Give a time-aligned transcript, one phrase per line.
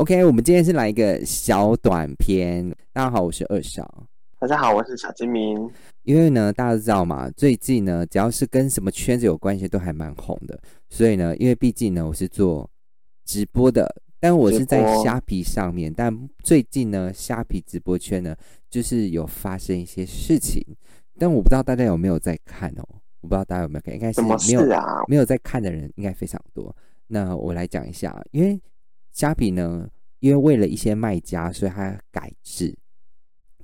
[0.00, 2.66] OK，我们今天是来一个小短片。
[2.90, 4.08] 大家好，我是二少。
[4.38, 5.70] 大家好，我是小金明。
[6.04, 10.58] 因为呢，大家都知道嘛，最近呢，只要是跟什么圈子有关系，都还蛮红的。
[10.88, 12.66] 所以呢，因为毕竟呢，我是做
[13.26, 15.92] 直播的，但我是在虾皮上面。
[15.94, 16.10] 但
[16.42, 18.34] 最近呢，虾皮直播圈呢，
[18.70, 20.64] 就是有发生一些事情。
[21.18, 22.88] 但我不知道大家有没有在看哦？
[23.20, 26.74] 我不知道大家有没有看，应该是没有啊，没有在看的人应该非常多。
[27.06, 28.58] 那我来讲一下，因为
[29.20, 29.86] 虾皮呢，
[30.20, 32.74] 因为为了一些卖家，所以它改制。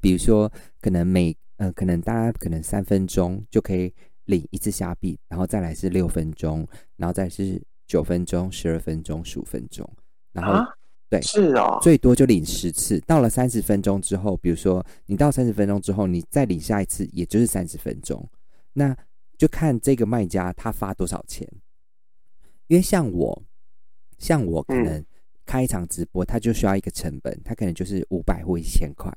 [0.03, 0.53] 比如说，
[0.83, 3.91] 可能每呃，可能大家可能三分钟就可以
[4.27, 9.91] 领一次虾币，然后再来是六分钟，然后再是九分钟、十二分钟、十五分钟，
[10.31, 10.63] 然后
[11.09, 13.01] 对，是哦，最多就领十次。
[13.07, 18.29] 到了三十分钟之后，比如说你到三十分钟之后，你再领下一次，也就是三十分钟。
[18.75, 18.95] 那
[19.39, 21.51] 就看这个卖家他发多少钱，
[22.67, 23.43] 因为像我，
[24.19, 25.03] 像我可能
[25.47, 29.11] 开一场直播，他就需要一个成本，他可能就是五百或一千块。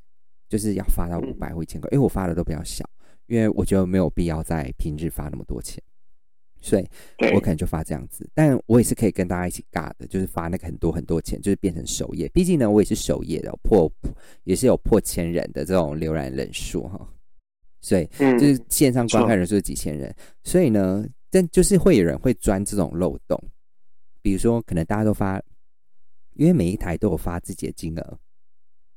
[0.48, 2.84] 就是要发到五百或一千块，因为我发的都比较小，
[3.28, 5.80] 因为我觉得没有必要在平日发那么多钱，
[6.60, 6.84] 所以
[7.32, 8.28] 我可能就发这样子。
[8.34, 12.28] 但我也是可以跟大家一起尬的，就是发那个很多很多钱，就是变成首页。
[12.30, 13.88] 毕竟呢，我也是首页的，破
[14.42, 17.08] 也是有破千人的这种浏览人数哈，
[17.80, 23.40] 所以就是线上观看人数是几千人，所以呢，但就是会有人会钻这种漏洞，
[24.20, 25.40] 比如说可能大家都发，
[26.34, 28.18] 因为每一台都有发自己的金额。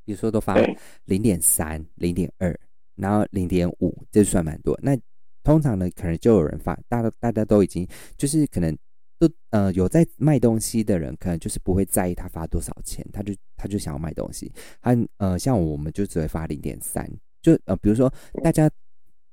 [0.06, 0.58] 比如说都发
[1.06, 2.54] 零点三、零点二，
[2.96, 4.78] 然后零点五，这算蛮多。
[4.84, 4.98] 那
[5.44, 8.78] 通常呢，可能就有人发，大家大家都已经就是可能
[9.18, 14.52] 都呃有在卖东西的人，可能就是不会在意他发多少钱，他就他就想要卖东西。
[14.82, 17.10] 他呃像我们就只会发零点三，
[17.42, 18.70] 就呃比如说大家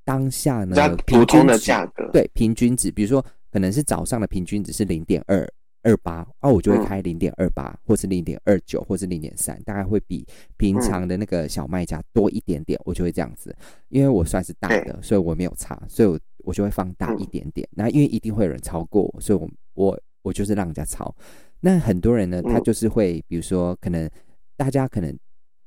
[0.05, 3.21] 当下呢普通的价格对平均值，比如说
[3.51, 5.53] 可能是早上的平均值是零点二。
[5.83, 13.55] 二八哦，我就会开零点二八，或是零点二九，或是零点三，大概会比平常的那个小卖家多一点点，我就会这样子。
[13.89, 17.67] 因为我算是大的，所以我没有差，所以我我就会放大一点点。
[17.73, 21.15] 那因为一定会有人超过我，所以我我我就是让人家超。
[21.61, 24.09] 那很多人呢，他就是会，比如说可能
[24.57, 25.17] 大家可能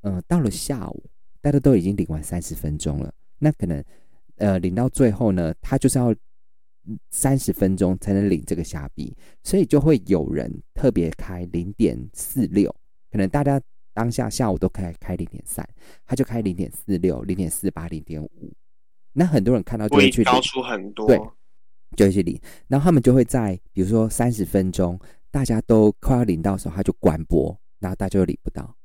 [0.02, 1.04] 嗯到了下午，
[1.42, 3.84] 大家都已经领完三十分钟了，那可能
[4.38, 6.14] 呃领到最后呢，他就是要。
[7.10, 12.74] 三十分钟才能领这个虾币，所以就会有人特别开零点四六，
[13.12, 13.62] 可能大家
[13.94, 15.68] 当下下午都开开零点三，
[16.06, 18.54] 他就开零点四六、零点四八、零点五，
[19.14, 21.18] 那很多人看到就会去高出很多，对，
[21.96, 25.00] 就会去领，然后他们就会在比如说三十分钟
[25.32, 28.76] 大家都快要领到的时候，他就关播，然后大家就领不到。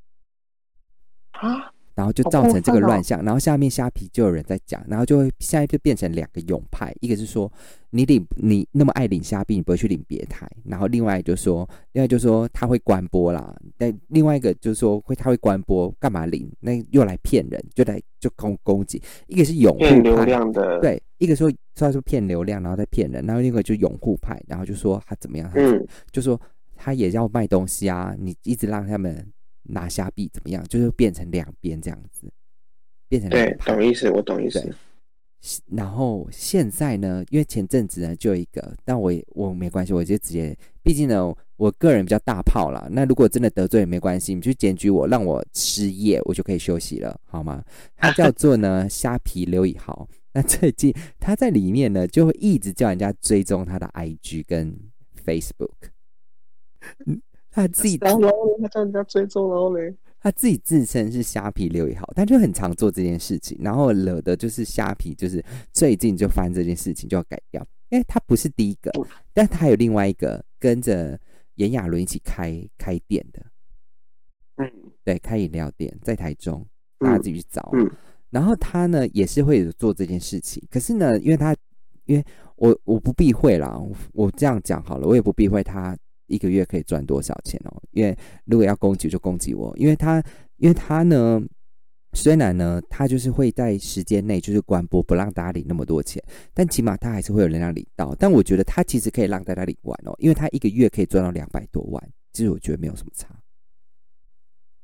[1.33, 1.75] 啊。
[1.99, 7.53] 然后就造成这个乱象，然后下面虾皮就有人在讲，然后就会现在就变成两个勇派，一个是说
[7.91, 16.49] 你领你那么爱领虾币，你不会去领别台，然后另外就说，另外就说他会关播啦，但另外一个就是说会他会关播，干嘛领？
[16.61, 26.41] 那又来骗人，就来就攻攻击，一个是拥护流量的，对，一个说说说骗流量，然后再骗人，然后另一个就拥护派，然后就说他怎么样，嗯，就说
[26.77, 29.27] 他也要卖东西啊，你一直让他们。
[29.69, 30.63] 拿下币怎么样？
[30.69, 32.27] 就是变成两边这样子，
[33.09, 34.75] 变成对，懂意思，我懂意思。
[35.71, 42.89] 然后现在呢，因为前阵子呢就有一个，但我我没关系，我就直接，毕竟呢，我个人比较大炮啦。
[42.91, 47.65] 那如果真的得罪也没关系，你去检举我，让我失业，我就可以休息了，好吗？
[47.95, 50.09] 他叫做呢虾皮刘以豪。
[50.33, 54.77] 那最近他在里面呢，就会一直叫人家追踪他的 IG 跟
[55.25, 55.91] Facebook。
[57.59, 58.21] 他自己，然后
[58.63, 68.93] 他叫人家追踪，然后嘞，他自己自称是虾皮六一号，他就很常做这件事情，然后惹的就是虾皮，就是最近就发生这件事情就要改掉，因为他不是第一个，
[69.35, 71.19] 但他还有另外一个跟着
[71.57, 73.45] 炎亚纶一起开开店的，
[74.59, 74.71] 嗯，
[75.03, 76.65] 对，开饮料店在台中，
[77.01, 77.91] 大家自己去找，嗯，
[78.31, 81.57] 然后他呢也是会做这件事情，可是呢，因为他
[82.05, 82.25] 因为
[82.55, 83.77] 我我不避讳啦，
[84.13, 85.97] 我这样讲好了，我也不避讳他。
[86.29, 87.83] 一个月可以赚多少钱哦？
[87.91, 90.23] 因为如果要攻击就攻击我，因为他，
[90.59, 91.43] 因为他呢，
[92.13, 96.23] 虽然呢，他就是会在时间内就是关播不让大家领那么多钱，
[96.55, 98.15] 但起码他还是会有人让领到。
[98.19, 103.29] 但我觉得他其实可以让大家领完哦，因为他一个月可以赚到两百多万，其实我觉得没有什么差。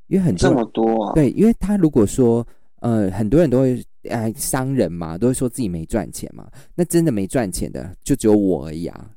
[0.06, 2.46] 因为很这么多对，因为他如果说
[2.81, 9.11] 呃，很多人都会哎，商人嘛，都会说自己没赚钱嘛，那真的没赚钱的就只有我而已啊。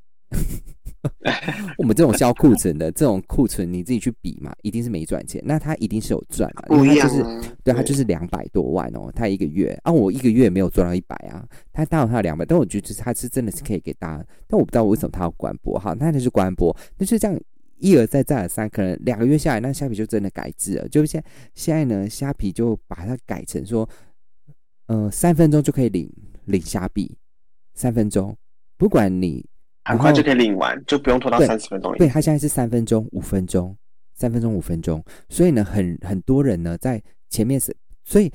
[1.77, 5.41] 我们这种销库存的这种库存，你自己去比嘛，一定是没赚钱。
[5.45, 7.23] 那他一定是有赚嘛，因为他就是
[7.63, 17.39] 对他就是两百多万哦，他一个月啊，我一个月没有赚到一百啊，他当然他有两百，但我觉得他是真的是可以给大家，但我不知道为什么他要关播哈，那就是关播，那就这样
[17.77, 20.89] 一而再再而三，可能两个月下来，那虾皮就真的改制了。
[20.89, 21.23] 就现
[21.53, 23.87] 现在呢，虾皮就把它改成说，
[24.87, 26.11] 呃，三分钟就可以领
[26.45, 27.15] 领虾币，
[27.75, 28.35] 三分钟，
[28.77, 29.45] 不管你
[29.87, 31.95] 很快就可以领完，就不用拖到对三十分钟。
[31.97, 33.75] 对，他现在是三分钟、五分钟、
[34.13, 37.73] 三分钟、五分钟，所以呢，很很多人呢在前面是，
[38.03, 38.29] 所以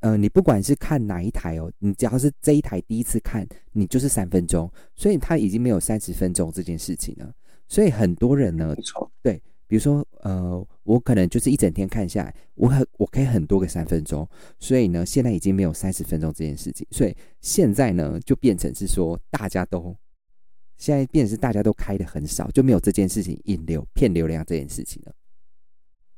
[0.00, 7.30] 呃，你不管是看哪一台哦，你只要是这一台第一次看，你就是三分钟，所以他已经没有三十分钟这件事情了。
[7.68, 9.10] 所以很多人呢没，错，
[9.66, 14.26] 比如说呃，我可能就是一整天看下来，我很我可以很多个三分钟，
[14.58, 19.94] 所以呢，现在已经没有三十分钟这件事情，所以现在呢就变成是说大家都。
[20.76, 25.12] 现在变成是大家都开的很少，就没有这件事情引流骗流量这件事情了。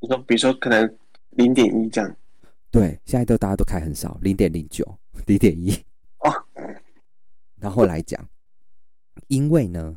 [0.01, 0.97] 你说比如说可能
[1.31, 2.17] 零点一这样，
[2.71, 5.73] 对，现在都大家都开很少，零点零九、 零点一。
[6.19, 6.33] 哦，
[7.57, 8.29] 然后来讲，
[9.29, 9.97] 因为呢，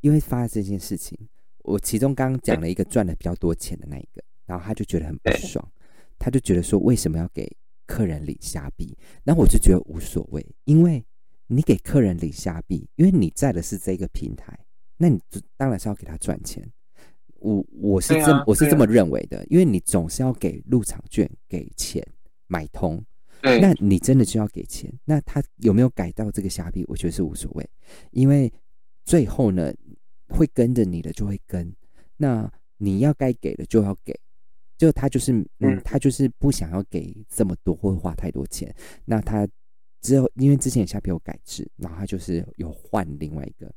[0.00, 1.16] 因为发生这件事情，
[1.58, 5.66] 我其中刚刚讲了一个赚的比较多钱的那一个，然后他就觉得很不爽，
[6.18, 7.50] 他就觉得说为什么要给
[7.86, 8.96] 客人领虾币？
[9.24, 11.04] 然后我就觉得无所谓，因为
[11.48, 14.56] 你给客人领虾币，因为你在的是这个平台，
[14.96, 16.70] 那你就当然是要给他赚钱。
[17.40, 22.06] 我我是这么、我是这么认为的，因为你总是要给入场券、给钱
[22.46, 23.04] 买通，
[23.40, 24.92] 那你真的就要给钱。
[25.04, 26.84] 那他有没有改到这个虾币？
[26.86, 27.68] 我觉得是无所谓，
[28.10, 28.52] 因为
[29.04, 29.72] 最后呢，
[30.28, 31.74] 会跟着你的就会跟，
[32.16, 34.14] 那你要该给的就要给。
[34.76, 38.72] 就他就是，嗯嗯，他就是不想要给这么多或花太多钱。
[39.04, 39.44] 那他
[40.00, 43.70] 之后，因为之前虾皮有改制，然后他就是有换另外一个，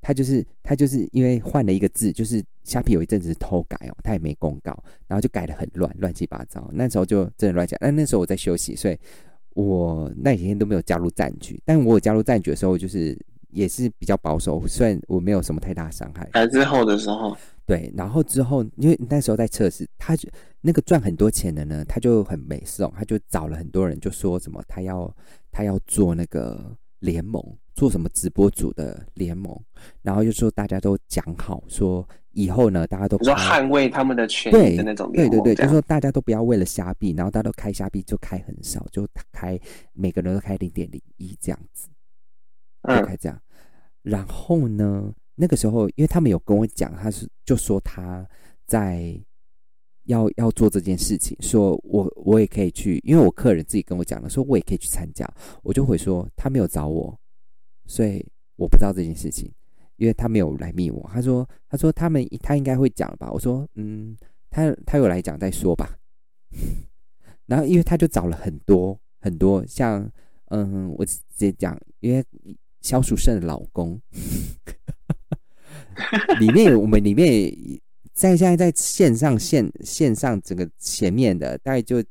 [0.00, 4.76] 他就是他就是因为换了一个字，就是虾皮有一阵子偷改哦，他也没公告，
[5.06, 6.68] 然后就改的很乱，乱七八糟。
[6.72, 7.78] 那时候就真的乱讲。
[7.80, 8.98] 但那时候我在休息，所以
[9.54, 11.60] 我那几天都没有加入战局。
[11.64, 13.18] 但我有加入战局的时候，就是
[13.50, 16.28] 也是比较保守，虽然我没有什么太大伤害。
[16.32, 17.36] 改之后的时候，
[17.68, 20.26] 对，然后之后，因为那时候在测试，他就
[20.62, 25.14] 那个赚很多钱的呢，他就很没事哦，他就找了很多人，就说什么他要
[25.52, 27.44] 他要做那个联盟，
[27.74, 29.54] 做什么直播组的联盟，
[30.00, 39.60] 然后就说大家都讲好，说以后呢，大家都你说捍卫他们的权对益的那种对对对，就说大家都不要为了虾币，然后大家都开虾币就开很少，就开
[39.92, 41.86] 每个人都开零点零一这样子。
[42.82, 43.38] 开这样。
[44.00, 48.28] 然后呢，那个时候，因为他们有跟我讲，他是就说他
[48.66, 49.16] 在
[50.04, 55.28] 要要做这件事情，说我我也可以去，因为我客人自己跟我讲了，说我也可以去参加，
[55.62, 57.16] 我就回说他没有找我，
[57.86, 58.26] 所以
[58.56, 59.52] 我不知道这件事情，
[59.96, 61.08] 因为他没有来密我。
[61.12, 63.30] 他说他说他们他应该会讲吧？
[63.30, 64.16] 我说嗯，
[64.50, 65.96] 他他有来讲再说吧。
[67.46, 70.10] 然后因为他就找了很多很多像
[70.46, 72.24] 嗯，我直接讲，因为
[72.80, 74.00] 萧淑慎的老公
[76.40, 77.52] 里面我们里面
[78.12, 82.02] 在现在在线上线线上整个前面的大概就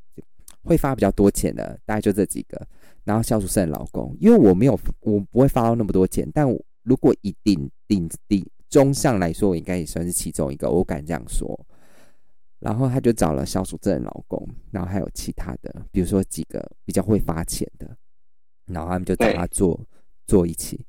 [0.63, 2.67] 会发比较多钱的，大概就这几个。
[3.03, 6.45] 然后萧淑慎的老公，因为我没有我不会发到那么多钱，但
[6.83, 11.57] 如果以顶顶顶中上来说，我应该也算是其中一个，我敢这样说。
[12.59, 17.95] 然后他就找了萧淑珍的老公，然后还有其他的，比如说几个比较会发钱的，
[18.65, 19.79] 然后他们就找他做
[20.25, 20.85] 做一起。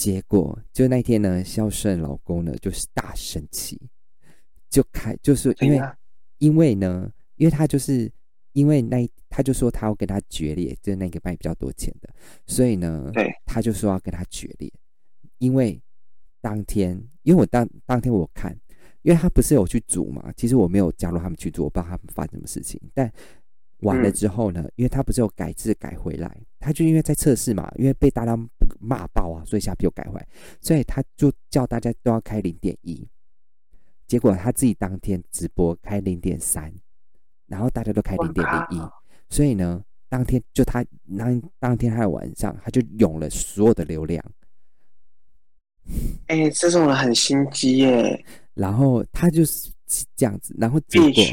[0.00, 3.78] 结果就那天呢，孝顺老公呢就是大生气，
[4.70, 5.78] 就开就是因为
[6.38, 8.10] 因为呢，因为他就是
[8.52, 12.08] 因为那他就说他要跟他决裂，就是那个卖比较多钱的，
[12.46, 14.72] 所以呢，对，他就说要跟他决裂，
[15.36, 15.78] 因为
[16.40, 18.58] 当天因为我当当天我看，
[19.02, 23.12] 因为他不是有去煮嘛，其实我没有加入他们去做，我不知道他们发生什么事情，但
[23.82, 24.12] 完了嗯。
[24.12, 28.36] 之后呢，因为他不是有改字改回来，他就因为在测试嘛，因为被大家
[28.78, 30.26] 骂爆啊，所以下批又改回来，
[30.60, 33.06] 所以他就叫大家都要开零点一，
[34.06, 36.72] 结果他自己当天直播开零点三，
[37.46, 38.82] 然后大家都开零点零一，
[39.28, 40.84] 所以呢，当天就他
[41.16, 44.24] 当当天他的晚上，他就涌了所有的流量，
[46.26, 49.70] 哎、这种人很心机耶，然后他就是
[50.14, 51.24] 这样子，然后结必果，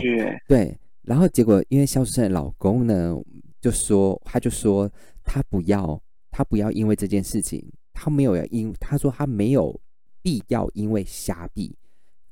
[0.47, 3.15] 对，然后结果因为肖淑慎的老公呢，
[3.61, 4.91] 就说他就说
[5.23, 5.97] 他不要，
[6.29, 9.79] 他不要因为这件事情，他没有要因，他说他没有
[10.21, 11.73] 必要因为虾币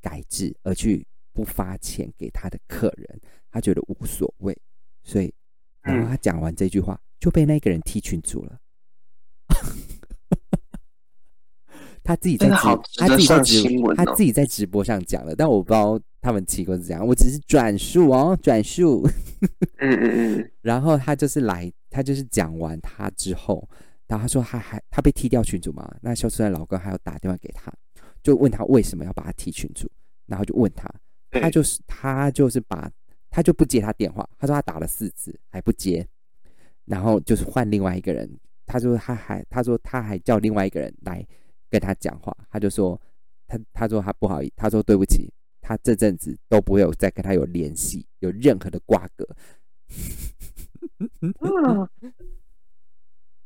[0.02, 4.58] 改制而去不发钱给他的客人，他觉得无所谓，
[5.04, 5.34] 所以
[5.82, 8.60] 然后嗯他讲完这句话就被那个人踢群主了。
[12.04, 12.56] 他自己在直
[12.98, 13.64] 他自己在直
[13.96, 19.08] 他自己在直播上讲了，但我不知道他们奇怪是这样，我只是转述哦，转述。
[19.78, 23.70] 嗯嗯嗯， 然后他就是来，他就是讲完他之后，
[24.08, 27.72] 然后他说他还他被踢掉群主嘛，那肖淑的老公还要打电话给他，
[28.24, 29.88] 就问他为什么要把他踢群主，
[30.26, 30.90] 然后就问他，
[31.30, 32.90] 他就是他就是把
[33.30, 36.04] 他就不接他电话，他说他打了四次还不接，
[36.86, 38.28] 然后就是换另外一个人，
[38.66, 41.24] 他说他还他说他还叫另外一个人来
[41.70, 43.00] 跟他讲话，他就说
[43.46, 45.32] 他他说他不好意他说对不起，
[45.68, 49.28] 他这阵子都不会有再跟他有联系，有任何的瓜葛。
[51.22, 51.34] 嗯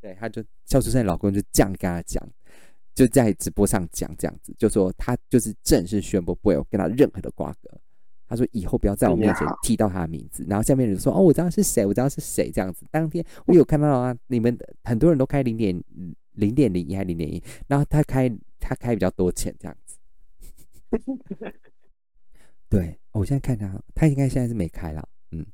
[0.01, 2.21] 对，他就肖淑慎老公就这样跟他讲，
[2.93, 7.79] 就在直播上讲这样子，就说他就是正式宣布不会有跟他任何的瓜葛。
[8.27, 12.85] 他说以后不要在我面前提到他的名字，然后下面人说哦，我知道是谁，我知道是谁这样子。
[12.91, 15.81] 当天我有看到啊，你们很多人都开零点
[16.33, 19.97] 零点零一还零点一，然后他开他开比较多钱这样子。
[22.69, 25.45] 对，我现在看他，他应该现在是没开了，嗯。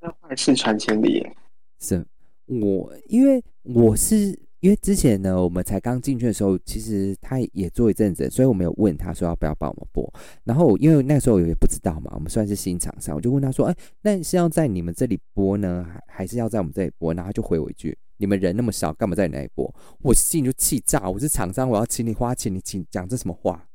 [0.00, 1.36] 那坏事传千里耶，
[1.80, 2.04] 是
[2.46, 10.12] 我，因为我是因为之前呢，我们才刚进去的时候，其实他也做一阵子，所以我没有问他说要不要帮我们播。
[10.44, 23.68] 然后因为那时候也不知道嘛，我们算是新厂商，我就问他说：“哎，那是要在你们这里播呢，还还是要在我们这里播？”然后他就回我一句：“你们人那么少，干嘛在你那里播？”我心里就气炸，我是厂商，我要请你花钱，你请讲这什么话？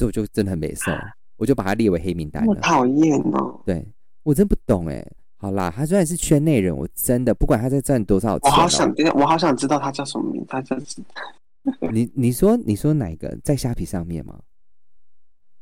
[0.00, 0.90] 这我就真的很没受，
[1.36, 2.54] 我就把他列为黑名单了。
[2.54, 3.60] 好讨厌哦！
[3.66, 3.86] 对
[4.22, 5.06] 我真不懂哎。
[5.36, 8.52] 好啦，他虽然是圈内人，我真的不管他在赚多少我钱、哦。
[8.52, 11.02] 好想，我好想知道他叫什么名，他就是
[11.92, 14.40] 你你说你说哪个在虾皮上面吗？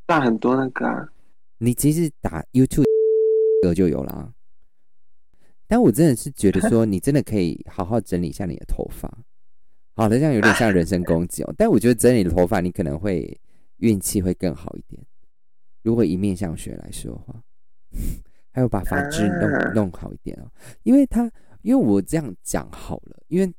[0.07, 1.09] 赚很多那个啊，
[1.57, 2.85] 你其实打 YouTube
[3.61, 4.31] 歌就有啦。
[5.67, 9.11] 但我真的是觉得说，你真的可以好好整理一下你的头发。
[9.95, 11.53] 好的，这样有点像人身攻击哦。
[11.57, 13.39] 但我觉得整理头发，你可能会
[13.79, 15.01] 运气会更好一点。
[15.81, 17.43] 如果以面相学来说的话，
[18.51, 20.51] 还有把发质弄啊弄好一点哦。
[20.83, 21.29] 因为他，
[21.61, 23.53] 因为我这样讲好了，因为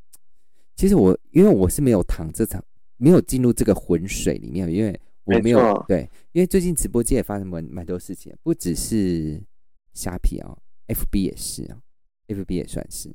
[0.76, 2.62] 其实我因为我是没有躺这场，
[2.98, 9.42] 没有进入这个浑水里面，因为我没有没对，因为最近直播间也发生蛮蛮多事情，不只是
[9.94, 10.56] 虾皮啊、
[10.88, 11.78] FB 也是啊
[12.28, 13.10] ，FB 也算是。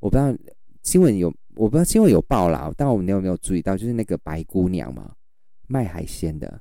[0.00, 0.36] 我不知道
[0.82, 5.14] 新闻有，我不知道新闻有报啦，但我们你有没有注意到，就是那个白姑娘嘛，
[5.72, 6.60] 卖海鲜的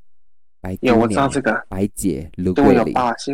[0.61, 2.93] 白姑有娘，我知道这个，白姐卢桂林，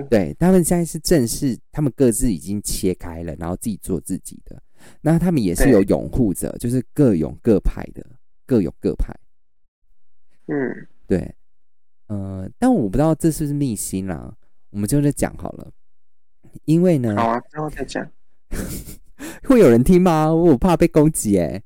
[0.09, 4.59] 对他们现在是正式，他们各自已经切开了，然后自己做自己的。
[5.01, 8.03] 那他们也是有拥护者，就是各有各派的，
[8.47, 9.13] 各有各派。
[10.47, 11.35] 嗯，对，
[12.07, 14.33] 呃，但我不知道这是不是秘辛啦，
[14.71, 15.71] 我们就在讲好了。
[16.65, 18.09] 因为呢，好啊，之后再讲，
[19.43, 20.33] 会有人听吗？
[20.33, 21.61] 我怕被攻击哎、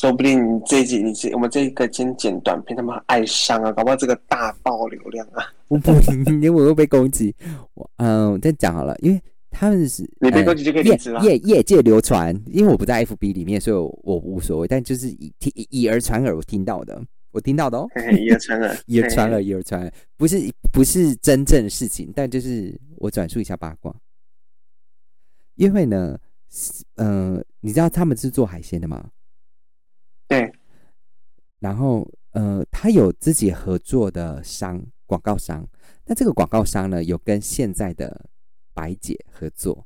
[0.00, 5.92] 说不定你这一集你这我们这一个先剪短片，他们爱上啊，搞不好这个大爆流量啊，我不，
[6.32, 7.34] 因为我会被攻击。
[7.74, 11.20] 我嗯，我再讲好了，因为他们是呃你被攻击就可以业离职了。
[11.20, 14.66] 业业界流传，因为我不在 FB 里面，所以我我无所谓。
[14.66, 16.98] 但就是以听以耳传耳，我听到的，
[17.30, 17.86] 我听到的哦，
[18.18, 20.40] 以耳传耳，以耳传耳，嘿，以耳传耳， 不是
[20.72, 23.94] 不是真正的事情，但就是我转述一下八卦。
[25.56, 26.18] 因为呢，
[26.96, 29.04] 嗯、呃，你知道他们是做海鲜的吗？
[30.30, 30.52] 对，
[31.58, 35.68] 然后呃，他有自己合作的商广告商，
[36.06, 38.30] 那这个广告商呢，有跟现在的
[38.72, 39.84] 白姐合作。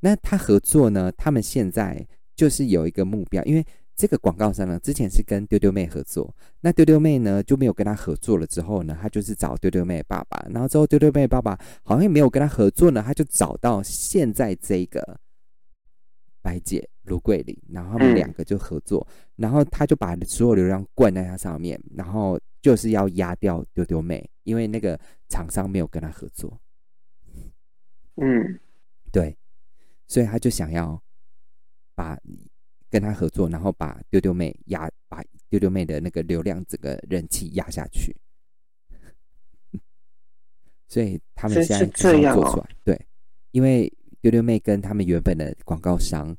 [0.00, 3.62] 那他合作呢，他们现在就是有一个目标，因为
[3.94, 8.46] 这个广告商呢，之前是跟丢丢妹合作，那丢丢妹呢就没有跟他合作了。
[8.46, 15.20] 之后呢，他就是找丢丢妹爸爸，然后之后丢丢妹爸爸好像没有跟他合作呢，他就找到现在这个
[16.48, 18.16] 白姐卢桂林，然后他们嗯。
[18.16, 26.58] 两个就合作，然后他就把所有流量灌在他上面，然后就是要压掉丢丢妹，因为那个厂商没有跟他合作，
[28.16, 28.58] 嗯，
[29.12, 29.36] 对，
[30.06, 30.98] 所以他就想要
[31.94, 32.18] 把
[32.88, 38.16] 跟他合作，然后把丢丢妹压，把丢丢妹的那个流量整个人气压下去。
[40.88, 43.06] 所以他们现在就是这样做出来，对，
[43.50, 46.36] 因为丢丢妹跟他们原本的广告商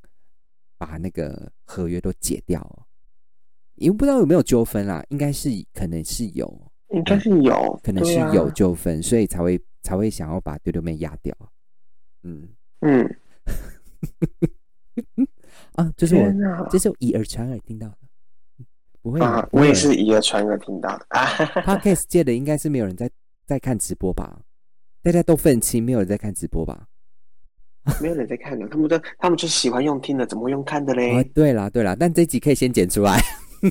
[0.77, 2.86] 把那个合约都解掉了，
[3.75, 11.36] 因为不知道有没有纠纷啦，应该是可能是有，应该是有，可能是有纠纷，所以才会才会想要把丢丢妹压掉。
[12.24, 12.50] 嗯，
[12.81, 13.15] 嗯，
[15.75, 18.65] 啊，这是我这是我以耳传耳听到的，
[19.01, 21.25] 不会啊，我也是以耳传耳听到的啊，
[21.63, 23.09] Podcast 界的应该是没有人在
[23.45, 24.41] 在看直播吧？
[25.01, 26.88] 大家都愤青，没有人在看直播吧？
[28.01, 33.19] 没有人在看的，他们都他们就喜欢用听的，怎么会用看的啊嘞？，对啦对啦，但这集可以先剪出来。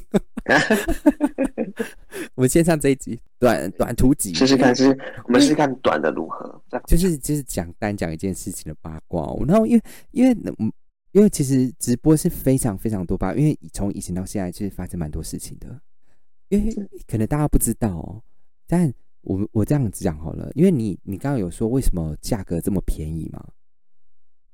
[2.35, 4.87] 我们先上这一集短短途集，试试看，是
[5.25, 6.61] 我们试试看短的如何？
[6.87, 10.71] 就是就是讲单讲一件事情的八卦哦、然后因为因为嗯，
[11.13, 15.81] 因为其实直播是非常非常多吧，因为从以前到现在其实发生蛮多事情的。
[16.51, 16.75] 因为
[17.07, 18.23] 可能大家不知道哦，
[18.67, 23.43] 但我我这样子讲好了，因为你你刚刚有说为什么价格这么便宜吗？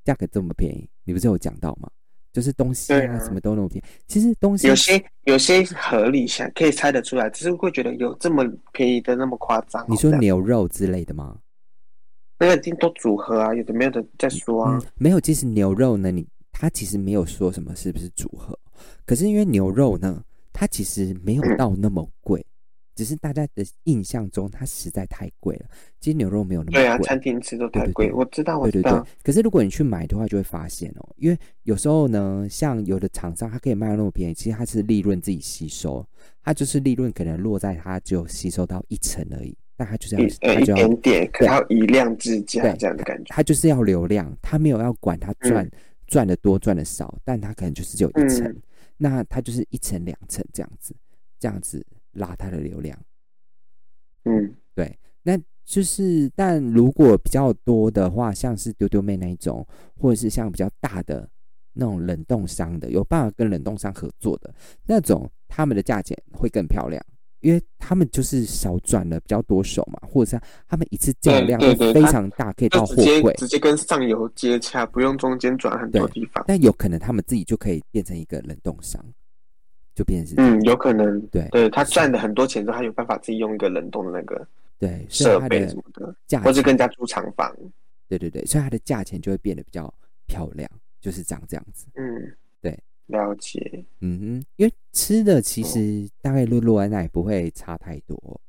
[0.04, 1.88] 价格这么便宜，你不是有讲到吗？
[2.32, 3.88] 就是东西啊，什么都那么便宜。
[4.08, 9.86] 其实东西有些有些合理想可以猜得出来，只是会觉得有这么便宜的那么夸张哦。
[9.88, 11.38] 你说牛肉之类的吗？
[12.36, 15.20] 那个已经都组合啊，有的没有的再说啊嗯。，没有。
[15.20, 18.58] 其实牛肉呢，你它其实没有说什么是不是组合，
[19.06, 20.20] 可是因为牛肉呢，
[20.52, 22.44] 它其实没有嗯到那么贵，
[22.94, 25.66] 只是大家的印象中它实在太贵了。
[26.00, 27.06] 其实牛肉没有那么对啊，贵。
[27.06, 36.06] 餐厅吃都太贵，我知道，我对对对可是如果你去买的话，就会发现哦，因为有时候呢，像有的厂商它可以卖到那么便宜，其实它是利润自己吸收，
[36.42, 43.34] 它就是利润可能落在它只有吸收到一成而已，但它就是要一点点，可要以量制价对这样的感觉。
[43.34, 45.68] 他就是要流量，它没有要管它赚、
[46.06, 48.62] 赚的多赚的少，但它可能就是只有一层，嗯
[48.96, 50.94] 那它就是一层两层这样子，
[51.40, 51.84] 这样子
[52.14, 52.98] 拉他的流量。
[54.24, 59.66] 嗯，对那就是，但如果比较多的话，像是丢丢妹那一种，
[59.96, 61.28] 或者是像比较大的
[61.72, 64.54] 那种冷冻商的，有办法跟冷冻商合作的
[64.86, 67.02] 那种，他们的价钱会更漂亮，
[67.40, 76.44] 因为他们就是少转了比较多手嘛，或者是他们一次叫对量非常大，可以到货柜，直接跟上游接洽，不用中间转很多地方。
[76.46, 79.02] 但有可能他们自己就可以变成一个冷冻商，
[79.94, 81.20] 就变成是嗯，有可能。
[81.28, 84.46] 对对他赚的很多钱之后，他有办法自己用一个冷冻的那个
[84.78, 87.54] 对，设备什么的，价或是钱跟人家租厂房。
[88.06, 89.92] 对对对，所以它的价钱就会变得比较
[90.26, 90.68] 漂亮，
[91.00, 91.86] 就是这样这样子。
[91.94, 93.84] 嗯，对，了解。
[94.00, 98.40] 嗯哼，因为吃的其实大概落落在那也不会差太多。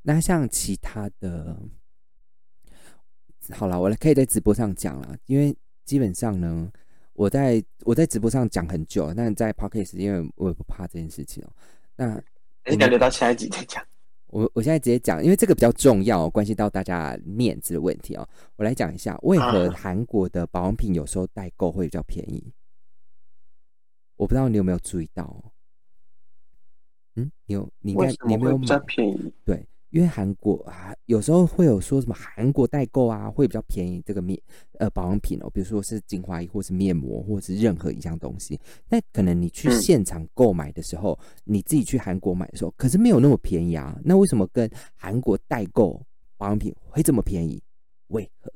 [0.00, 1.56] 那像其他的，
[3.50, 6.70] 好了，我可以在直播上讲了，因为基本上呢，
[7.14, 11.50] 我在我在直播上讲很久，但在 podcast 因为我也不怕这件事情哦、
[11.96, 12.22] 那
[12.70, 13.84] 你感觉到下一集再讲。
[14.26, 18.28] 我我现在直接讲，因为这个比较重要，关系到大家面子的问题哦。
[18.56, 22.52] 我来讲一下，为何啊韩国的保养品有时候代购会比较便宜？
[24.16, 25.52] 我不知道你有没有注意到哦。
[27.14, 28.84] 嗯，你有，你应该你没有么会比较买？
[28.86, 29.32] 便宜？
[29.44, 34.36] 对，因为韩国啊，有时候会有说什么韩国代购啊，会比较便宜这个面
[34.80, 38.58] 呃保养品哦，比如说是精华液或是面膜或是任何一样东西。
[38.88, 43.96] 那可能你去嗯现场购买的时候，你自己去韩国买的时候，可是没有那么便宜啊。
[44.02, 46.04] 那为什么跟韩国代购
[46.36, 47.62] 保养品会这么便宜？
[48.08, 48.52] 为何？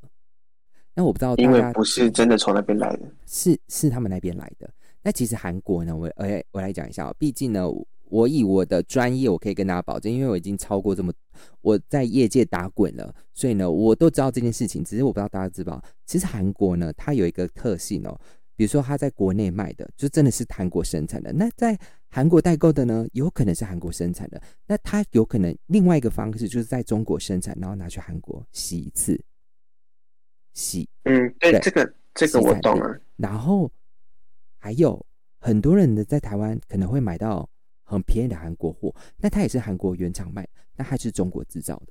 [0.93, 3.09] 那我不知道因为不是真的从那边来的。
[3.25, 4.69] 是是他们那边来的。
[5.01, 7.65] 那其实韩国呢，我我来我来讲一下哦，毕竟呢，
[8.09, 11.13] 我以我的专业，我可以跟大家保证，因为我已经超过这么
[11.61, 14.83] 我在业界打滚了，所以呢，我都知道这件事情。
[14.83, 18.19] 只是我不知道大家知不知道，其实韩国呢，它有一个特性哦，
[18.55, 21.31] 比如说它在国内卖的，就真的是韩国生产的。
[21.33, 21.77] 那在
[22.09, 24.41] 韩国代购的呢，有可能是韩国生产的。
[24.65, 29.21] 那它有可能另外一个方式就是在中国生产，然后拿去韩国洗一次，
[30.53, 32.99] 洗嗯，对，对这个这个我懂了。
[33.15, 33.71] 然后
[34.57, 35.05] 还有
[35.39, 37.47] 很多人呢，在台湾可能会买到
[37.89, 41.87] 很便宜的韩国货，那它也是韩国原厂卖，那它是中国制造的。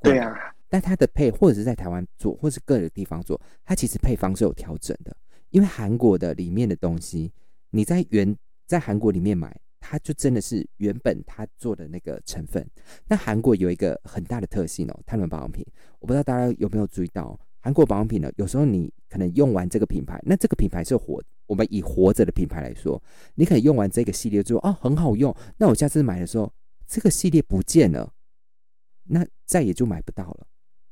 [0.00, 5.16] 对啊，但它的配或者是在台湾做，或是各个地方做，它其实配方是有调整的。
[5.50, 7.32] 因为韩国的里面的东西，
[7.70, 12.68] 你在原在韩国里面买，它就真的是原本它做的那个成分。
[13.08, 15.64] 那韩国有一个很大的特性哦，他们保养品，
[16.00, 23.02] 我不知道大家有没有注意到哦，韩国保养品呢，有时候你可能用完这个品牌，那这个品牌是活，我们以活着的品牌来说，
[23.34, 26.52] 你可能用完这个系列之后，哦，很好用，那我下次买的时候，
[26.86, 28.12] 这个系列不见了，
[29.04, 30.46] 那再也就买不到了。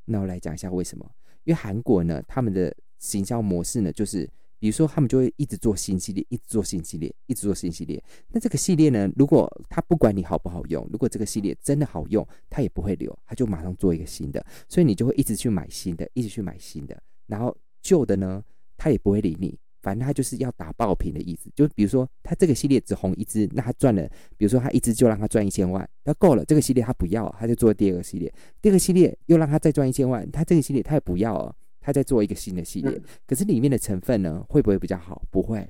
[0.05, 1.11] 那我来讲一下为什么？
[1.45, 8.03] 因为韩国呢，他们的行销模式呢，就是比如说他们就会一直做新系列，一直做新系列，一直做新系列。
[8.29, 17.03] 那这个系列呢，如果他不管你好不好用，如果这个系列真的好用，他也不会留，他就马上做一个新的，所以你就会一直去买新的，一直去买新的。
[17.27, 18.45] 然后旧的呢，
[18.77, 21.51] 他也不会理你，反正他就是要打爆品的意思。
[21.55, 26.45] 就比如说他这个系列只红一支，那他赚了，比如说他一支就让他赚一千万，那够了。
[26.45, 32.91] 这个系列他不要，他就做第二个系列，第二个系列又让他再赚一千万，他这个系列他也不要了，他再做一个新的系列。
[32.93, 35.23] 嗯可是里面的成分呢，会不会比较好？
[35.31, 35.69] 不会，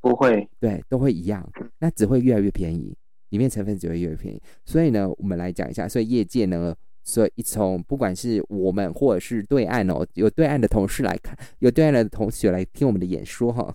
[0.00, 2.96] 不会，对，都会一样，那只会越来越便宜，
[3.28, 4.40] 里面成分只会越来越便宜。
[4.64, 13.74] 所以呢，我们来讲一下，所以业界呢，所以从不管是我们或者是对岸哦，有对岸的同事来看，有对岸的同学来听我们的演说哈。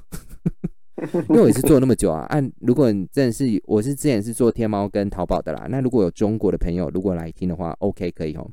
[1.30, 8.50] 因为我也是做那么久啊，按如果你真的是我是之前是做天猫跟淘宝的啦，那如果有中国的朋友如果来听的话，OK 可以哦。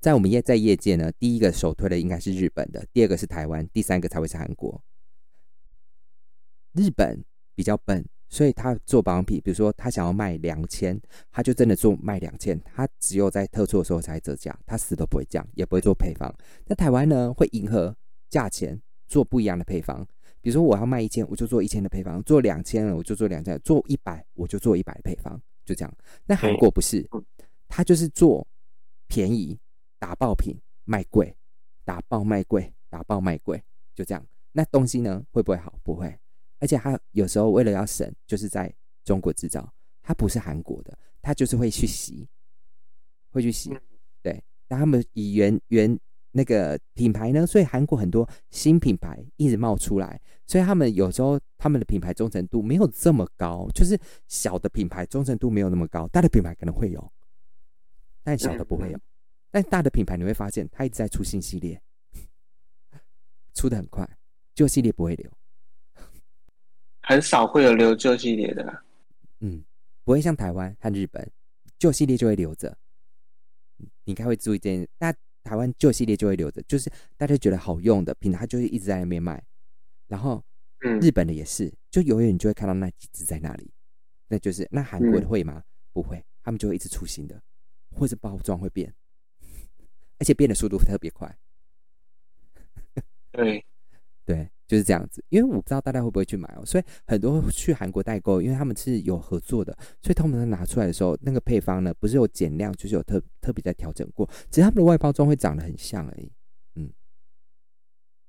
[0.00, 4.82] 在我们业在业界呢，第一个首推的应该是日本的，第二个是台湾，第三个才会是韩国。
[6.72, 7.22] 日本
[7.54, 10.98] 比较笨，所以他做保养品，比如说他想要卖两千，
[11.30, 16.34] 他就真的做卖两千，他只有在特殊的时候才折价，他死都不会降，也不会做配方。
[16.64, 17.94] 那台湾呢，会迎合
[18.30, 20.02] 价钱做不一样的配方，
[20.40, 25.94] 比如说我要卖一千，我就做一千的配方；做两千了，我就做两千；做一百，我就做一百的配方，就这样。
[26.24, 27.06] 那韩国不是，
[27.68, 28.46] 他就是做
[29.08, 29.58] 便宜
[29.98, 31.36] 打爆品卖贵，
[31.84, 33.62] 打爆卖贵，打爆卖贵，
[33.94, 34.26] 就这样。
[34.52, 35.78] 那东西呢，会不会好？
[35.82, 36.18] 不会。
[36.62, 38.72] 而且他有时候为了要省，就是在
[39.02, 39.68] 中国制造，
[40.00, 42.28] 他不是韩国的，他就是会去洗，
[43.32, 43.76] 会去洗，
[44.22, 44.40] 对。
[44.68, 45.98] 但他们以原原
[46.30, 53.98] 那个品牌呢，所以韩国很多新品牌一直冒出来，所以他们有时候他们的品牌忠诚度没有这么高，就是
[54.28, 57.12] 小的品牌忠诚度没有那么高，大的品牌可能会有，
[58.22, 58.98] 但小的不会有。
[59.50, 61.82] 但大的品牌你会发现，它一直在出新系列，
[63.52, 64.08] 出的很快，
[64.54, 65.28] 旧系列不会留。
[67.02, 68.82] 很少会有留旧系列的，
[69.40, 69.62] 嗯，
[70.04, 71.30] 不会像台湾和日本，
[71.78, 72.76] 旧系列就会留着。
[73.76, 75.12] 你应该会注意这件，那
[75.42, 79.42] 台湾旧系列就会留着，就是大家觉得好用的品牌，就会一直在那边卖。
[80.06, 80.44] 然后，
[80.84, 83.72] 嗯，日本的也是，就永远你就会看到那几只在那里。
[84.28, 85.62] 那就是那韩国的会吗？
[85.92, 87.42] 不会，他们就会一直出新的，
[87.90, 88.94] 或者包装会变，
[90.18, 91.36] 而且变的速度特别快。
[93.32, 93.64] 对，
[94.24, 94.48] 对。
[94.72, 106.32] 就是这样子，因为我不知道大家会不会去买哦，所以很多去韩国代购，因为他们是有合作的，所以他们拿出来的时候，那个配方呢，不是有减量，就是有特特别在调整过，只是他们的外包装会长得很像而已。
[106.76, 106.90] 嗯，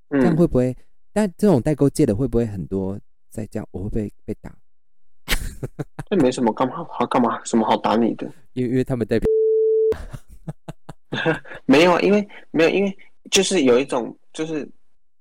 [0.09, 0.75] 这样会不会？
[1.13, 2.99] 但这种代购借的会不会很多？
[3.29, 4.53] 再这样，我会不会被打？
[6.11, 7.41] 这没什么，干嘛好干嘛？
[7.45, 8.29] 什么好打你的？
[8.51, 9.25] 因为因为他们代表
[11.65, 12.97] 没有啊，因为没有，因为
[13.31, 14.69] 就是有一种就是。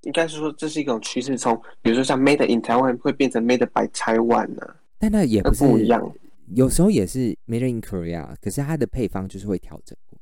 [0.03, 6.13] 应该是说这是一种趋势，从比如说像 Made in Taiwan 会变成 Made by Taiwan 呢，但那也不是不一样，
[6.55, 10.19] 有时候也是 Made in Korea，可是它的配方就是会调整过，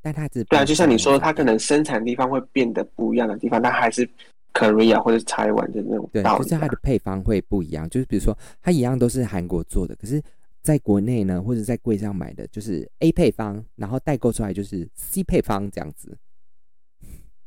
[0.00, 4.08] 但它只对啊，就像你说，它可能生产地方会变得不一样的地方，但还是
[4.54, 10.22] Korea 或者 Taiwan 的那种对，就是它的配方会不一样，就是比如说它一样都是韩国做的，可是
[10.62, 16.16] 在国内呢，或者在柜上买的就是 A 配方，然后代购出来就是 C 配方这样子，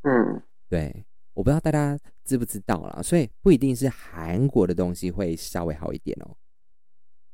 [0.03, 1.05] 嗯，对。
[1.39, 6.35] 我不知道大家知不知道啦，所以不一定是韩国的东西会稍微好一点哦。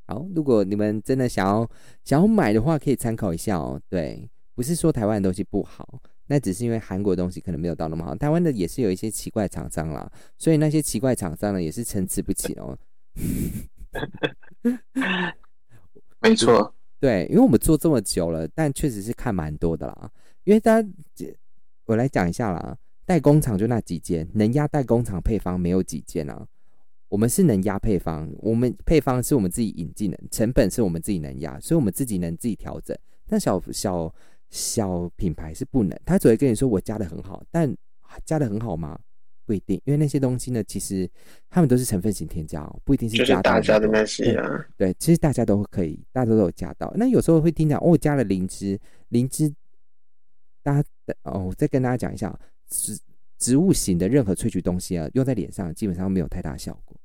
[0.05, 1.67] 好，如果你们真的想要
[2.03, 3.81] 想要买的话，可以参考一下哦。
[3.89, 8.13] 对，不是说台湾的东西不好，那只是因为韩国的东西可能没有到那么好。
[8.13, 12.77] 台湾的也是有一些奇怪厂商啦，所以那些奇怪厂商呢也是参差不齐哦。
[16.21, 20.11] 没错，对，因为我们做这么久了，但确实是看蛮多的啦。
[20.43, 20.89] 因为大家，
[21.85, 22.77] 我来讲一下啦。
[23.05, 26.47] 代工厂就那几间，能压代工厂配方没有几间啊。
[27.07, 32.97] 我们是能压配方，我们配方是我们自己引进的，成本是我们自己能压，所以我们自己能自己调整。
[33.27, 34.13] 但小小
[34.49, 37.73] 小品牌是不能，他只会跟你说我加的很好，但
[38.25, 38.99] 加的很好吗？
[39.45, 41.07] 不一定，因为那些东西呢，其实
[41.51, 44.65] 他们都是成分型添加哦，不一定是加大家的那些啊。
[44.75, 46.91] 对，其实大家都可以，大家都有加到。
[46.95, 48.77] 那有时候会听讲哦，加了灵芝，
[49.09, 49.53] 灵芝，
[50.63, 50.89] 大家
[51.21, 52.37] 哦，我再跟大家讲一下。
[52.75, 52.99] 植
[53.37, 56.97] 植物型的任何萃取东西啊，用在脸上基本上没有太大效果。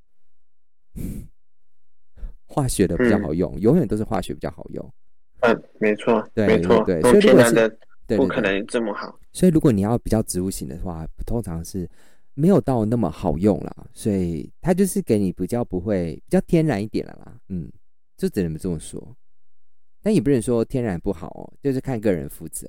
[2.46, 4.92] 化学的比较好用，永远都是化学比较好用。
[5.40, 7.00] 嗯，没错，对，没错，对。
[7.02, 7.76] 所以天然的
[8.16, 9.18] 不可能这么好。
[9.32, 11.88] 所以如果你要比较植物型的话，通常是
[12.34, 13.86] 没有到那么好用啦。
[13.94, 17.40] 所以它就是给你比较不会比较天然一点了啦。
[17.48, 17.70] 嗯，
[18.16, 19.16] 就只能这么说。
[20.02, 22.66] 但也不能说天然不好哦，就是看个人负责。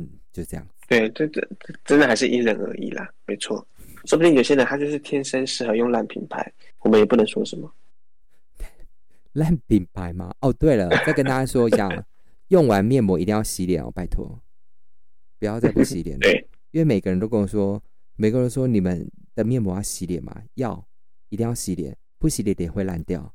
[0.00, 0.66] 嗯，就这样。
[0.88, 1.48] 对，这这
[1.84, 3.66] 真的还是因人而异啦，没错。
[4.06, 7.70] 说不定有些人他就是天生适合用烂品牌，我们也不能说什么。
[9.34, 10.34] 烂品牌吗？
[10.40, 11.88] 哦，对了，再跟大家说一下，
[12.48, 14.40] 用完面膜一定要洗脸哦，拜托，
[15.38, 16.20] 不要再不洗脸了。
[16.22, 17.80] 对，因为每个人都跟我说，
[18.16, 20.42] 每个人说你们的面膜要洗脸嘛？
[20.54, 20.84] 要，
[21.28, 23.32] 一定要洗脸，不洗脸脸会烂掉。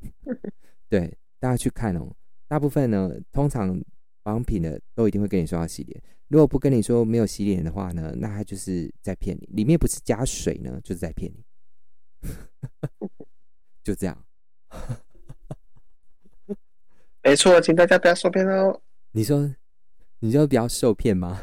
[0.88, 2.10] 对，大家去看哦，
[2.48, 3.80] 大部分呢，通常
[4.24, 6.02] 保养品的都一定会跟你说要洗脸。
[6.28, 9.46] 如果不跟你说没有洗脸的话呢，那他就是在骗你。
[9.52, 11.44] 里面不是加水呢，就是在骗你。
[13.84, 14.24] 就这样。
[17.22, 18.80] 没错，请大家不要受骗哦。
[19.12, 19.54] 你说，
[20.18, 21.40] 你就不要受骗吗？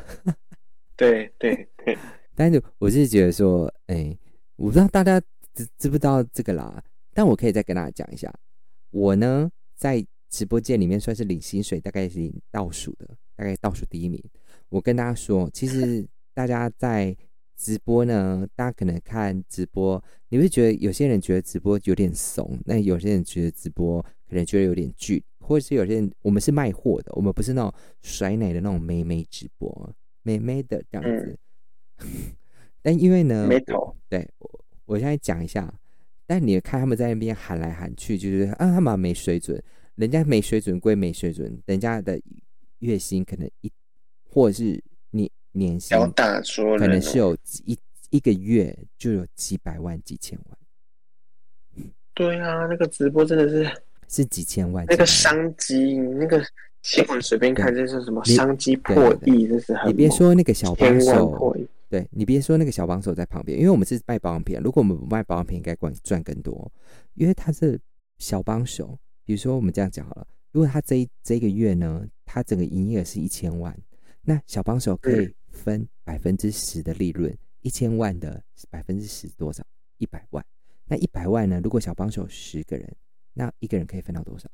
[0.98, 1.98] 对对对。
[2.36, 4.18] 但是我是觉得说，哎，
[4.56, 5.22] 我不知道大家
[5.54, 6.84] 知知不知道这个啦。
[7.14, 8.34] 但我可以再跟大家讲一下，
[8.90, 14.20] 我呢在直播间里面算是领薪水，大概是倒数的，大概倒数第一名。
[14.70, 17.16] 我跟大家说，其实大家在
[17.58, 31.38] 直播呢，大家可能看直播，你会觉得有些人觉得直播有点怂，那有些人觉得直播可能觉得有点距离，或者是有些人我们是卖货的，我们不是那种甩奶的那种妹妹直播，妹妹的这样子。
[32.82, 35.72] 但因为呢，没头，对我我现在讲一下，
[36.26, 39.62] 但你看他们在那边喊来喊去，就是啊，他们没水准，
[39.96, 42.20] 人家没水准归没水准，人家的
[42.80, 43.72] 月薪可能一，
[44.30, 47.78] 或者是你年薪要大说可能是有一
[48.10, 54.86] 一个月就有几百万、几千万，对啊，那个直播真的是是几千万。
[54.88, 56.44] 那个商机，那个
[56.82, 61.56] 新闻随便看，这是什么商机破亿，这是很你别说那个小帮手，
[61.90, 66.72] 对你别说那个小帮手在旁边，因为我们是卖保养品，如果我们不卖保养品，应该赚赚更多。
[67.16, 67.80] 因为他是
[68.18, 68.98] 小帮手，
[69.32, 73.74] 比如说我们这样讲好了，如果他这一这个月呢，他整个营业额是一千万，
[74.24, 79.66] 那小帮手可以分百分之十的利润，一千万的百分之十多少？
[80.00, 80.46] 一百万。
[80.84, 81.62] 那一百万呢？
[81.64, 82.94] 如果小帮手十个人，
[83.32, 84.50] 那一个人可以分到多少？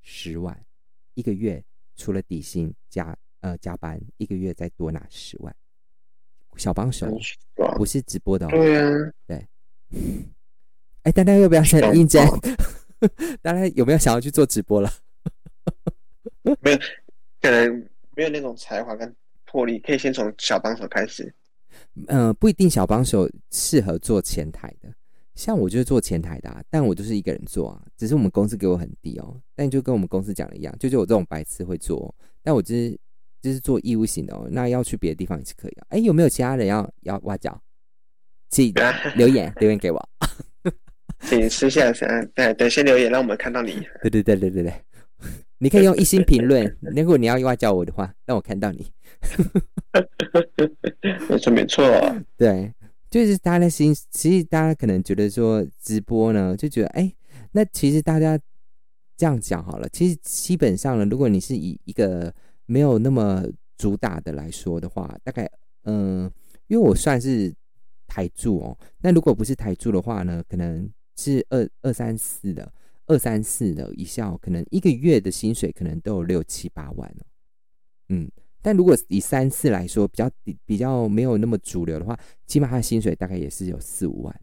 [0.00, 0.58] 十万。
[1.12, 1.62] 一个月
[1.96, 5.54] 除了底薪加呃加班，一个月再多拿十万。
[6.56, 7.06] 小帮手
[7.76, 8.50] 不是直播的、哦，
[9.26, 9.44] 对啊，
[11.04, 12.40] 哎，大家要不要想爽应征爆？
[13.42, 14.90] 大家有没有想要去做直播了？
[16.60, 16.78] 没有
[17.40, 21.34] 可能没有那种才华跟魄力，可以先从小帮手开始。
[22.08, 24.92] 嗯、不一定小帮手适合做前台的，
[25.34, 32.98] 像我就是做前台的、啊，但我就是一个人做啊，只是我们公司给我很低哦，但就跟我们公司讲的一样，就就我这种白痴会做哦，但我就是
[33.42, 35.86] 就是做义务型的哦，那要去别的地方也是可以啊。
[35.90, 37.60] 哎，有没有其他人要要挖角？
[38.50, 38.72] 请
[39.16, 40.08] 留言 留言给我。
[41.24, 43.82] 请私下先，对对，先留言让我们看到你。
[44.02, 44.72] 对对对对对对，
[45.58, 48.86] 你可以用一星评论，如果你要外叫我的话，让我看到你。
[51.28, 51.84] 没错没错，
[52.36, 52.72] 对，
[53.10, 57.12] 就是大家的心，其实大家可能觉得说直播呢，就觉得哎，
[57.52, 58.38] 那其实大家
[59.16, 62.32] 这样讲好了，其实基本上呢，如果你是以一个
[62.66, 63.44] 没有那么
[63.78, 65.50] 主打的来说的话，大概
[65.84, 66.30] 嗯、
[66.66, 67.52] 因为我算是
[68.06, 72.72] 台柱哦，那如果不是台柱的话呢，可能是二二三四的，
[73.06, 77.26] 二三四的以下哦，可能一个月的薪水可能都有六七八万哦，
[78.08, 78.30] 嗯。
[78.60, 84.40] 但如果以三四来说，比较比比较没有那么主流的话，起码他的薪水大概也是有四五万，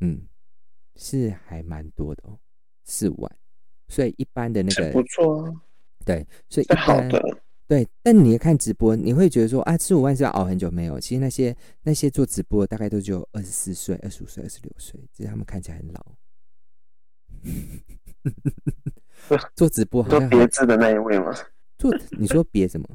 [0.00, 0.26] 嗯，
[0.94, 2.38] 是还蛮多的哦，
[2.84, 3.36] 四五万。
[3.88, 5.62] 所以一般的那个不错啊，
[6.04, 7.41] 对，所以一般的。
[7.68, 11.00] 对，但你看直播，你会觉得说啊，四五万是要熬很久没有？
[11.00, 16.06] 其实那些那些做直播的大概都只有二十四岁、二十五岁、二十六岁，只是他们看起来很老。
[19.56, 21.32] 做直播好像很叠字的那一位吗？
[21.78, 22.86] 做，你说别什么？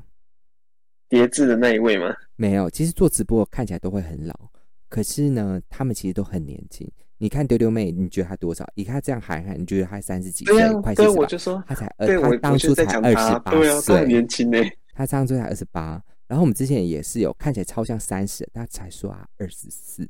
[1.09, 2.13] 别致的那一位吗？
[2.35, 4.51] 没有，其实做直播看起来都会很老，
[4.89, 6.89] 可是呢，他们其实都很年轻。
[7.19, 8.67] 你看丢丢妹，你觉得她多少？
[8.75, 11.15] 你看她这样喊喊，你觉得她三十几岁快四十吧？
[11.17, 14.57] 我就说，她才二，对她当初才二十，八对啊，他岁很，年轻呢。
[14.93, 16.03] 她当初才二十八。
[16.27, 20.09] 然后我们之前也是有看起来超像三十，她才说啊二十四。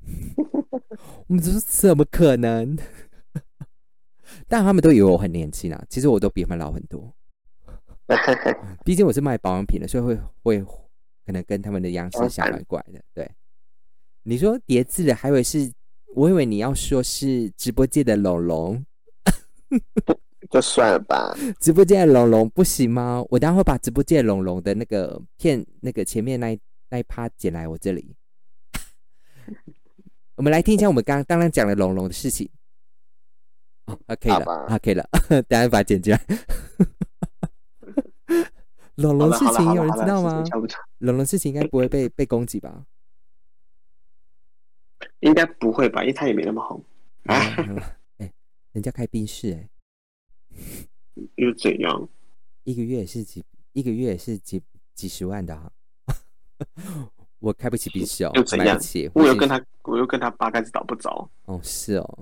[1.26, 2.76] 我们就说怎么可能？
[4.48, 7.14] 但他们都以为我很年轻啊，其实我都比他们老很多。
[8.84, 10.60] 毕竟我是卖保养品的，所以会会
[11.24, 13.02] 可能跟他们的样式相反过来的。
[13.14, 13.30] 对，
[14.24, 15.70] 你说叠字的，还以为是，
[16.14, 18.86] 我以为你要说是直播界的龙龙，
[20.48, 23.24] 就算了吧，直播间的龙龙不行吗？
[23.30, 28.14] 我等下会把直播间的龙龙的那个片那个前面那一那一趴剪来我这里。
[30.36, 32.48] 我们来听一下我们刚刚刚刚讲的龙龙的事情。
[33.86, 35.08] 哦，啊，可以了，可以了，
[35.48, 36.26] 等下把它剪进来。
[38.96, 40.44] 龙龙事情有人知道吗
[40.98, 42.84] 龙龙事情应该不会被被攻击吧？
[45.24, 46.02] 应该不会吧？
[46.02, 46.82] 因为他也没那么红，
[47.24, 47.34] 啊，
[48.18, 48.30] 哎、
[48.72, 49.68] 人家开宾士哎、
[51.36, 52.08] 又怎样？
[52.64, 54.62] 一个月也是几一个月也是几
[54.94, 55.70] 几十万的啊。
[57.40, 59.10] 我开不起宾士哦又，怎样买不起。
[59.14, 61.28] 我又跟他，我又跟他八竿子打不着。
[61.46, 62.18] 哦，是哦，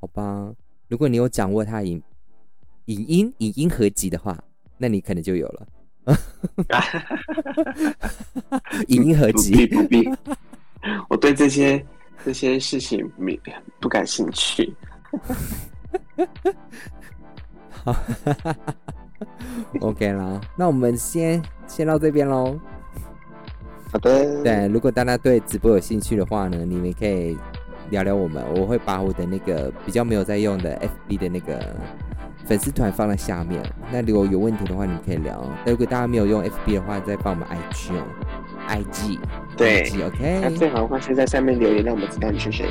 [0.00, 0.54] 好吧。
[0.88, 2.02] 如果你有掌握他的影
[2.86, 4.42] 影音影音合集的话，
[4.78, 5.66] 那你可能就有了
[8.88, 9.66] 影音合不必集。
[9.66, 10.08] 不必，
[11.08, 11.84] 我对这些
[12.24, 13.38] 这些事情没
[13.80, 14.74] 不感兴趣。
[17.84, 17.94] 好，
[19.80, 22.58] OK 啦，那我们先先到这边喽。
[23.92, 27.36] 好的，对，如果大家对直播有兴趣的话呢，你们可以
[27.90, 31.76] 聊聊我们，我会把我的那个比较没有在用的 FB 的那个
[32.46, 33.62] 粉丝团放在下面。
[33.92, 35.44] 那如果有问题的话，你们可以聊。
[35.64, 38.04] 但如果大家没有用 FB 的话，再帮我们 IG 哦。
[38.68, 39.18] IG，
[39.56, 40.40] 对，OK。
[40.42, 42.66] 那最好的话是在下面留言，让我们知道你是谁。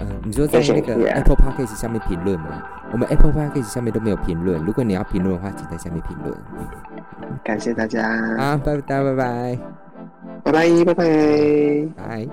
[0.00, 2.62] 嗯、你说在那个 Apple Podcast 下面评论吗？
[2.92, 6.36] 我们 Apple Podcast 下面都没有评论，如果你要评论的话，请在下面评论。
[7.44, 8.02] 感谢大家，
[8.36, 9.58] 好、啊，拜拜，拜拜，
[10.42, 12.28] 拜拜，拜拜，拜。